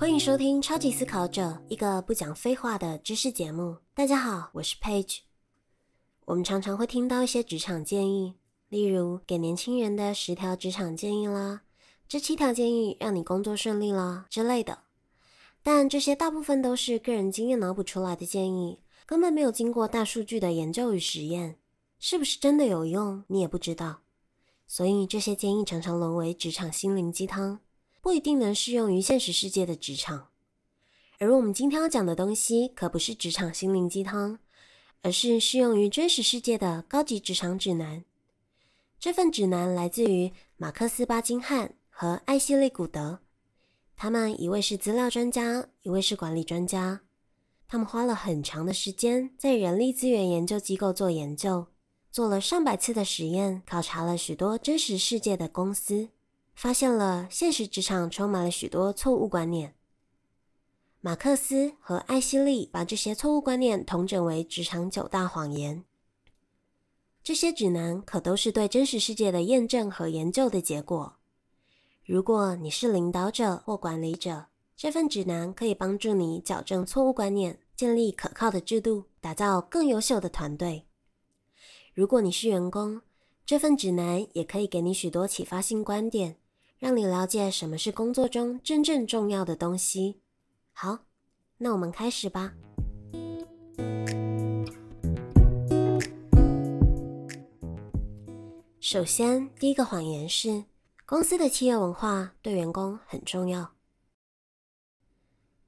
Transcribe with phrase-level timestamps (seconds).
[0.00, 3.76] 欢迎收听《超级思考者》，一个不讲废话的知识节目。
[3.92, 5.18] 大家好，我是 Page。
[6.24, 8.34] 我们常常会听到一些职场建议，
[8.70, 11.64] 例如给年轻人的十条职场建议啦，
[12.08, 14.78] 这七条建议让你工作顺利啦之类的。
[15.62, 21.58] 但这些大部分都是个人经验脑补出来的建议，根本没有经过大数据的研究与实验，
[21.98, 24.00] 是不是真的有用，你也不知道。
[24.66, 27.60] 所以这些建议常常沦为职场心灵鸡汤。
[28.02, 30.28] 不一定能适用于现实世界的职场，
[31.18, 34.38] 而我们今天要讲的东西可不是职场心灵鸡汤，
[35.02, 38.04] 而是适用于真实世界的高级职场指南。
[38.98, 43.20] 这份指南来自于马克思·巴金汉和艾希利·古德，
[43.96, 47.02] 他们一位是资料专家，一位是管理专家。
[47.68, 51.66] 他们花了很长的时间在人力资源研究机构做研究，
[52.10, 56.08] 做了上百次的实验，考察了许多真实世界的公司。
[56.60, 59.74] 发现了现实职场充满了许多错误观念。
[61.00, 65.86] 马克思和艾希利把这些错误观念统整为职场九大谎言。
[67.22, 71.16] 这些指南可都是对真实世界的验证和研究的结果。
[72.04, 80.84] 如果你是领导者或管理者，这份指南可以帮助你矫正错误观念，建立可靠的制度，打造更优秀的团队。
[81.94, 83.00] 如果你是员工，
[83.46, 86.36] 这份指南也可以给你许多启发性观点。
[86.80, 90.22] 让你了解什么是工作中真正重要的东西。
[90.72, 91.00] 好，
[91.58, 92.54] 那我们开始吧。
[98.80, 100.64] 首先，第一个谎言是
[101.04, 103.72] 公司的企业文化对员工很重要。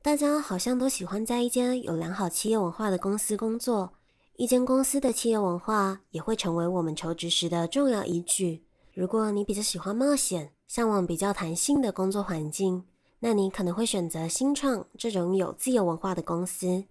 [0.00, 3.92] 大家好像都喜欢在一间有良好企业文化的公司工作。
[4.36, 8.64] 一间公司的企业文化也会成为我们求职时的重要依据。
[8.94, 12.86] 如果你比较喜欢冒险，向往比较弹性的工作环境，
[13.18, 16.86] 那你可能会选择新创这种有自由文化的公司。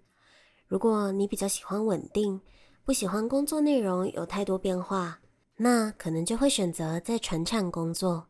[0.68, 2.40] 如果你比较喜欢稳定，
[2.86, 5.22] 不喜欢工作内容有太多变化，
[5.56, 8.28] 那可能就会选择在船厂工作。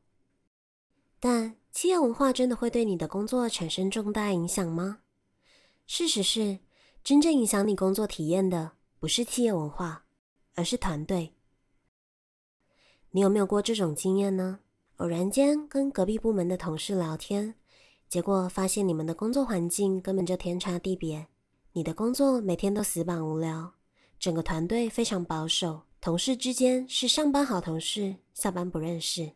[1.20, 5.00] 但企业文化真的会对你的工作产生重大影响吗？
[5.86, 6.60] 事实是，
[7.04, 10.06] 真正影响你工作体验的不是企业文化，
[10.56, 11.34] 而是团队。
[13.10, 14.60] 你有没有过这种经验呢？
[15.02, 17.56] 偶然间跟隔壁部门的同事聊天，
[18.08, 21.26] 结果发现你们的工作环境根本就天差地别。
[21.72, 23.74] 你的工作每天都死板无聊，
[24.20, 29.32] 整个团队非常保守，同事之间是上班好同事，下班不认识。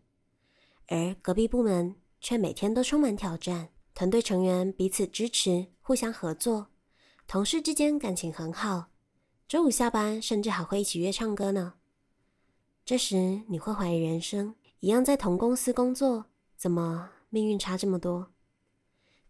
[0.87, 6.67] 而隔壁部门却每天都充满挑战，团队成员彼此支持，互相合作，
[7.25, 8.89] 同事之间感情很好，
[9.47, 11.73] 周五下班甚至还会一起约唱歌呢。
[12.85, 14.53] 这时你会怀疑人生。
[14.85, 16.25] 一样在同公司工作，
[16.55, 18.31] 怎么命运差这么多？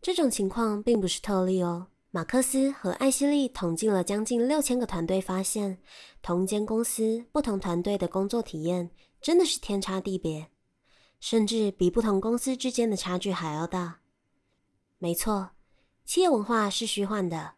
[0.01, 1.87] 这种情况并不是特例哦。
[2.11, 5.79] 马克思和艾希利统计了将近六千个团队，发现
[6.21, 10.51] 同间公司不同团队的工作体验真的是天差地别，
[11.21, 14.01] 甚至比不同公司之间的差距还要大。
[14.97, 15.51] 没错，
[16.03, 17.53] 企业文化是虚幻的，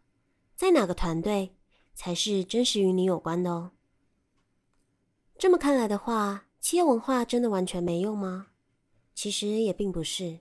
[0.56, 1.56] 在哪个团队
[1.96, 3.72] 才是真实与你有关的哦。
[5.40, 6.44] 这么看来的话。
[6.70, 8.48] 企业文化真的完全没用吗？
[9.16, 10.40] 其实也并不是。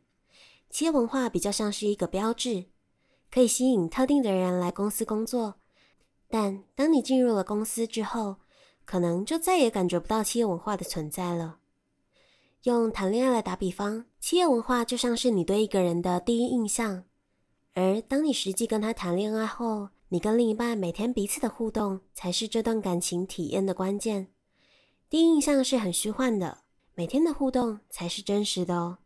[0.68, 2.64] 企业文化比较像是一个标志，
[3.30, 5.60] 可以吸引特定的人来公司工作。
[6.26, 8.38] 但当你进入了公司之后，
[8.84, 11.60] 可能就再也感觉不到企业文化的存在了。
[12.64, 17.04] 用谈恋爱来打比方，企业文化就像是你对一个人的第一印象，
[17.74, 24.32] 而当你实际跟他谈恋爱后，你跟另一半每天彼此的互动，才是这段感情体验的关键。
[25.08, 28.98] 第一印象是很虚幻的，每天的互动才是真实的哦。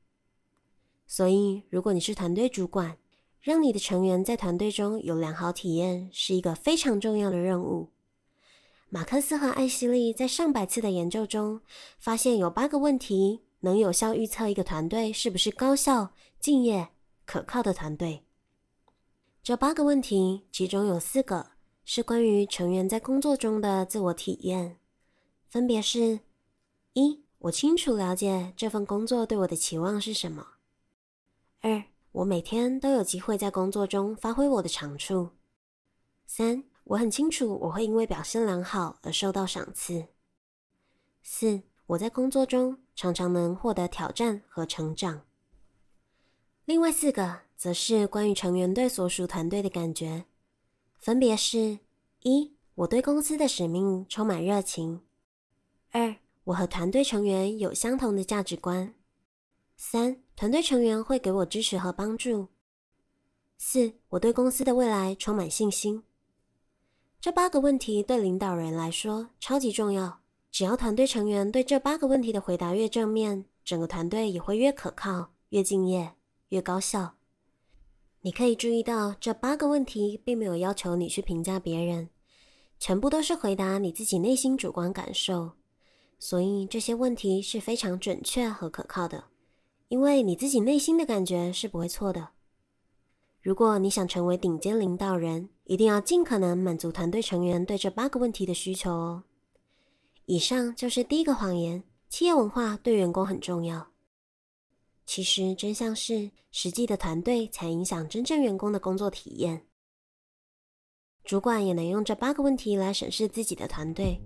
[1.06, 2.96] 所以，如果你是团队主管，
[3.38, 7.90] 让你的成员在团队中有良好体验，是一个非常重要的任务。
[8.88, 11.60] 马克思和艾希利在上百次的研究中，
[11.98, 16.88] 发现有八个问题能有效预测一个团队是不是高效、敬业、
[17.26, 18.24] 可靠的团队。
[19.42, 21.53] 这八个问题，其中有四个
[21.84, 24.79] 是关于成员在工作中的自我体验。
[25.50, 26.20] 分别是：
[26.92, 30.44] 一，我清楚了解这份工作对我的期望是什么；
[31.60, 31.82] 二，
[32.12, 35.30] 我每天都有机会在工作中发挥我的长处；
[36.24, 40.06] 三，我很清楚我会因为表现良好而受到赏赐；
[41.20, 45.22] 四，我在工作中常常能获得挑战和成长。
[46.64, 50.26] 另外四个则是关于成员对所属团队的感觉，
[51.00, 51.80] 分别是：
[52.22, 55.03] 一，我对公司的使命充满热情。
[55.92, 58.95] 二，我和团队成员有相同的价值观。
[59.77, 62.48] 三，团队成员会给我支持和帮助。
[63.59, 66.04] 四，我对公司的未来充满信心。
[67.21, 70.21] 这八个问题对领导人来说超级重要。
[70.53, 76.15] 只要团队成员对这八个问题的回答越正面，整个团队也会越可靠、越敬业、
[76.48, 77.16] 越高效。
[78.22, 82.10] 你可以注意到，这八个问题并没有要求你去评价别人，
[82.78, 85.53] 全部都是回答你自己内心主观感受。
[86.20, 89.24] 所以这些问题是非常准确和可靠的，
[89.88, 92.28] 因为你自己内心的感觉是不会错的。
[93.40, 99.24] 如果你想成为顶尖领导人，一定要尽可能满足团队成员对这八个问题的需求哦。
[100.26, 103.88] 以上就是第一个谎言：企业文化对员工很重要。
[105.06, 109.62] 其实真相是，实际的团队才影响真正员工的工作体验。
[111.24, 114.20] 主管也能用这八个问题来审视自己的团队。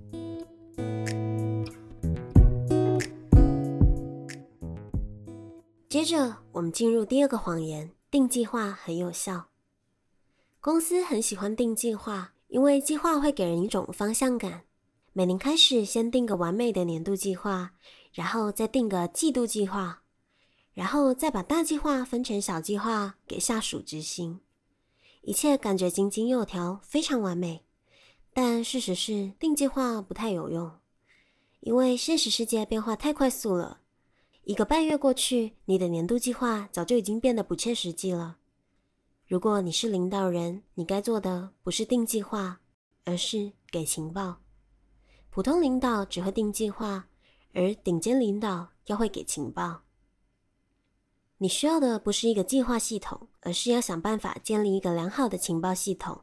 [5.95, 7.93] 接着，我们进入第二个谎言。
[8.11, 9.45] 定计划很有效，
[10.59, 14.65] 公司很喜欢定计划，因为计划会给人一种方向感。
[15.13, 17.75] 每年开始，先定个完美的年度计划，
[18.13, 20.03] 然后再定个季度计划，
[20.73, 24.41] 然后再把大计划分成小计划给下属执行，
[25.23, 27.65] 一切感觉井井有条，非常完美。
[28.33, 30.73] 但事实是，定计划不太有用，
[31.61, 33.83] 因为现实世界变化太快速了。
[34.47, 38.37] 一个半月过去，你的年度计划早就已经变得不切实际了。
[39.27, 42.61] 如果你是领导人，你该做的不是定计划，
[43.05, 44.43] 而是给情报。
[45.31, 47.07] 普通领导只会定计划，
[47.55, 49.81] 而顶尖领导要会给情报。
[51.39, 56.21] 你需要的不是一个计划系统，而是要想办法建立一个良好的情报系统。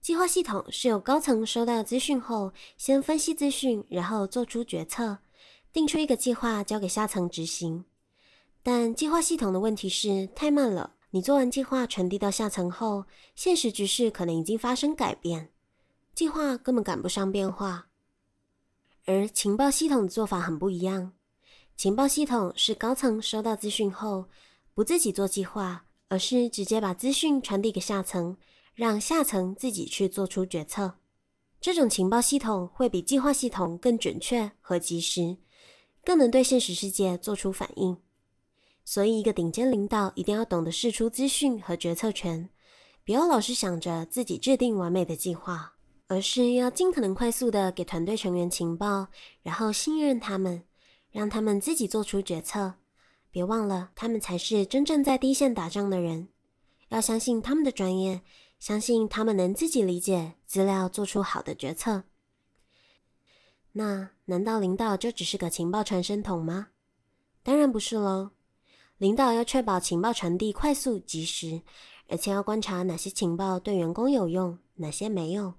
[0.00, 5.18] 计划系统是由高层收到资讯后，先分析资讯，然后做出决策。
[5.74, 7.84] 定出一个计划交给下层执行，
[8.62, 10.94] 但计划系统的问题是太慢了。
[11.10, 15.50] 你做完计划传递到下层后，现实局势可能已经发生改变，
[16.14, 17.88] 计划根本赶不上变化。
[19.04, 21.12] 而情报系统的做法很不一样，
[21.76, 24.26] 情报系统是高层收到资讯后，
[24.74, 28.36] 不自己做计划，而是直接把资讯传递给下层，
[28.76, 30.98] 让下层自己去做出决策。
[31.60, 35.38] 这种情报系统会比计划系统更准确和及时。
[36.04, 37.96] 更能对现实世界做出反应，
[38.84, 42.50] 所以一个顶尖领导一定要懂得释出资讯和决策权，
[43.04, 45.74] 不要老是想着自己制定完美的计划，
[46.08, 49.08] 而是要尽可能快速的给团队成员情报，
[49.42, 50.64] 然后信任他们，
[51.10, 52.74] 让他们自己做出决策。
[53.30, 56.28] 别忘了，他们才是真正在第一线打仗的人，
[56.90, 58.22] 要相信他们的专业，
[58.60, 62.04] 相信他们能自己理解资料，做出好的决策。
[63.76, 66.68] 那难道领导就只是个情报传声筒吗？
[67.42, 68.30] 当然不是喽。
[68.98, 71.62] 领导要确保情报传递快速及时，
[72.08, 75.52] 而且要观察哪些情报对员工有用，哪些没用，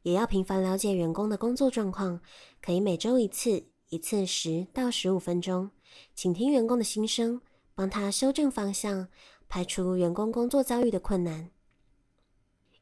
[0.00, 2.20] 也要频繁了解员工的工作状况，
[2.62, 5.70] 可以每周一次，一次十到十五分钟，
[6.14, 7.42] 倾听员工的心声，
[7.74, 9.08] 帮他修正方向，
[9.46, 11.50] 排除员工工作遭遇的困难。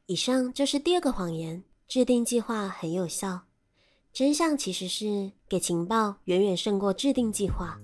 [0.05, 3.41] 以上就是第二个谎言：制定计划很有效。
[4.15, 7.77] 真相其实是，给情报远远胜过制定计划。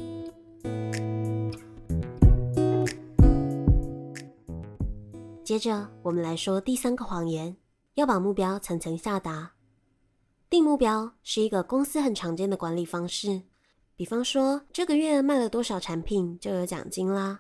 [5.43, 7.57] 接着，我们来说第三个谎言：
[7.95, 9.51] 要把目标层层下达。
[10.49, 13.41] 定目标是一个公司很常见的管理方式。
[13.97, 17.39] 比方说，这个月卖了多少产品就有奖金啦；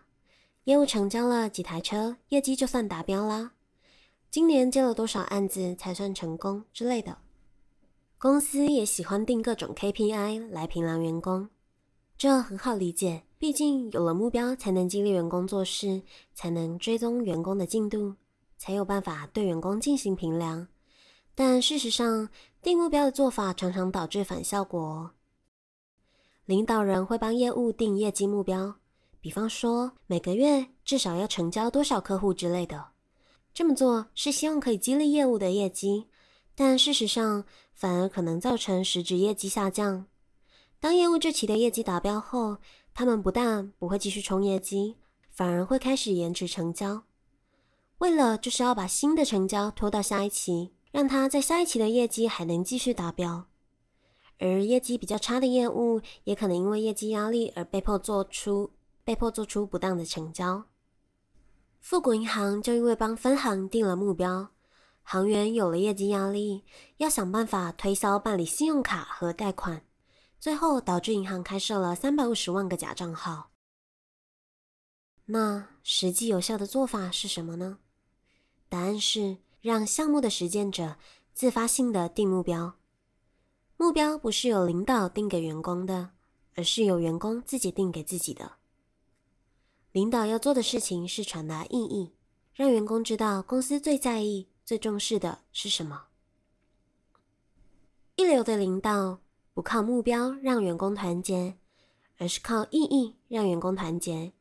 [0.65, 3.51] 业务成交了几台车，业绩就算达标啦；
[4.29, 7.19] 今年接了多少案子才算成功之类的。
[8.21, 11.49] 公司也喜欢定各种 KPI 来评量员工，
[12.19, 16.03] 这很好理解，毕竟有了目标才能激励员工做事，
[16.35, 18.13] 才能追踪员工的进度，
[18.59, 20.67] 才有办法对员工进行评量。
[21.33, 22.29] 但事实上，
[22.61, 25.09] 定目标的做法常常导致反效果。
[26.45, 28.75] 领导人会帮业务定业绩目标，
[29.19, 32.89] 比方说每个月至少要成交多少客户之类的。
[33.51, 36.05] 这么做是希望可以激励业务的业绩。
[36.53, 37.45] 但事实上，
[37.81, 40.05] 反而可能造成实质业绩下降。
[40.79, 42.57] 当业务这期的业绩达标后，
[42.93, 44.97] 他们不但不会继续冲业绩，
[45.31, 47.01] 反而会开始延迟成交。
[47.97, 53.47] 为了就是要把新的成交拖到下一期，让他在下一期的业绩还能继续达标。
[54.37, 58.69] 而业绩比较差的业务，也可能因为业绩压力而被迫做出
[59.03, 60.65] 被迫做出不当的成交。
[61.79, 64.51] 富国银行就因为帮分行定了目标。
[65.11, 66.63] 行员有了业绩压力，
[66.95, 69.85] 要想办法推销办理信用卡和贷款，
[70.39, 73.51] 最后导致银行开设了三百五十万个假账号。
[75.25, 77.79] 那实际有效的做法是什么呢？
[78.69, 80.95] 答案是让项目的实践者
[81.33, 82.75] 自发性的定目标。
[83.75, 86.11] 目标不是由领导定给员工的，
[86.55, 88.53] 而是由员工自己定给自己的。
[89.91, 92.13] 领导要做的事情是传达意义，
[92.53, 96.03] 让员工知道公司最在意、最重视的是什么。
[98.15, 99.19] 一流的领导
[99.53, 101.57] 不靠目标让员工团结，
[102.17, 104.31] 而是靠意义让员工团结。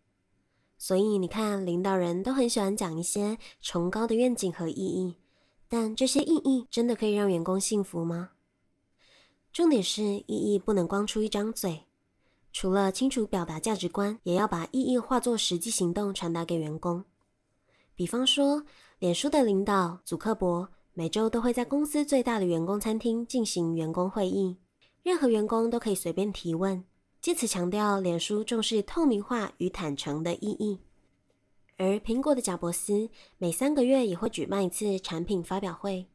[0.78, 5.16] 所以你看，领导人都很喜欢讲一些崇高的愿景和意义，
[5.68, 8.30] 但这些意义真的可以让员工幸福吗？
[9.52, 11.86] 重点是意义不能光出一张嘴，
[12.52, 17.04] 除了清楚表达价值观，也要把意义化作实际行动传达给员工。
[17.96, 18.64] 比方说，
[19.00, 24.58] 脸书的领导祖克伯每周都会在公司最大的员工餐厅进行员工会议，
[25.02, 26.84] 任何员工都可以随便提问。
[27.18, 30.80] 借此强调脸书重视透明化与坦诚的意义，
[31.78, 36.06] 而苹果的贾伯斯每三个月也会举办一次产品发表会，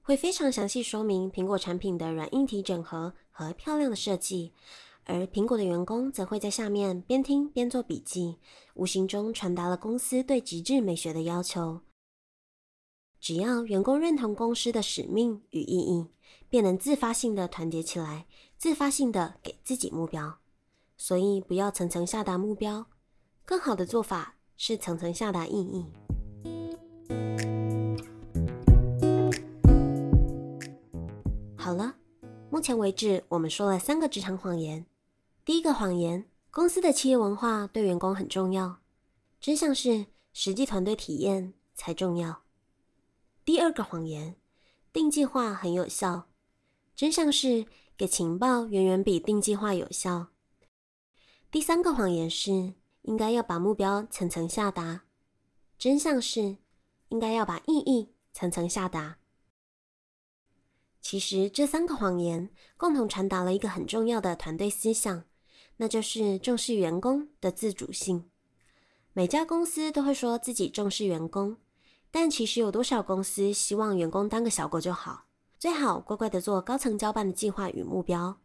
[0.00, 4.54] 会非常详细说明苹果产品的软硬体整合和漂亮的设计，
[5.04, 8.38] 而苹果的员工则会在下面边听边做笔记，
[8.72, 11.82] 无形中传达了公司对极致美学的要求。
[13.22, 16.08] 只要员工认同公司的使命与意义，
[16.48, 18.26] 便能自发性的团结起来，
[18.58, 20.40] 自发性的给自己目标。
[20.96, 22.86] 所以不要层层下达目标，
[23.44, 25.86] 更好的做法是层层下达意义。
[31.56, 31.94] 好了，
[32.50, 34.84] 目前为止我们说了三个职场谎言。
[35.44, 38.78] 第一个谎言，公司的企业文化对员工很重要，
[39.40, 42.42] 真相是实际团队体验才重要。
[43.44, 44.36] 第二个谎言，
[44.92, 46.28] 定计划很有效，
[46.94, 50.28] 真相是给情报远远比定计划有效。
[51.50, 55.02] 第三个谎言是应该要把目标层层下达，
[55.76, 56.58] 真相是
[57.08, 59.18] 应该要把意义层层下达。
[61.00, 65.24] 其实这三个谎言共同传达了一个很重要的团队思想，
[65.78, 68.30] 那就是重视员工的自主性。
[69.12, 71.56] 每家公司都会说自己重视员工，
[72.12, 75.24] 但其实有多少公司希望员工当个小狗就好？
[75.58, 78.38] 最好乖乖的做高层交办的计划与目标。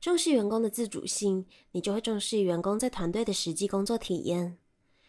[0.00, 4.56] 重视员工的自主性，你就会重视员工在团队的实际工作体验。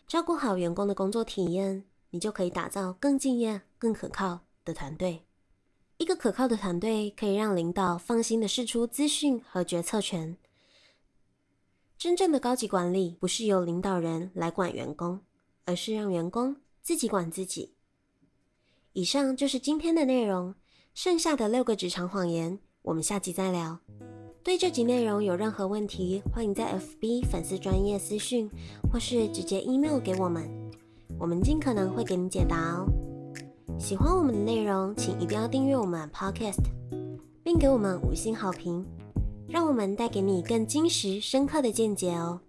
[0.07, 5.25] 照顾好员工的工作体验，你就可以打造更敬业、更可靠的团队。
[5.97, 10.37] 一个可靠的团队可以让领导放心的释出资讯和决策权。
[11.97, 15.19] 真正的高级管理不是由领导人来管员工，
[15.65, 16.55] 而是让员工
[16.87, 17.73] 自己管自己。
[18.93, 20.55] 以上就是今天的内容，
[20.93, 23.77] 剩下的六个职场谎言，我们下集再聊。
[24.41, 28.49] 对这集内容有任何问题，欢迎在 FB 粉丝专业私讯，
[28.89, 30.49] 或是直接 email 给我们，
[31.19, 32.85] 我们尽可能会给你解答哦。
[33.77, 36.63] 喜欢我们的内容，请一定要订阅我们 Podcast，
[37.43, 38.85] 并给我们五星好评，
[39.49, 42.39] 让我们带给你更真实、深刻的见解哦。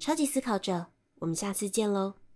[0.00, 0.86] 超级思考者，
[1.20, 2.14] 我们下次见喽。